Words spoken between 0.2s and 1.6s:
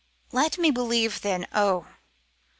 Let me believe then,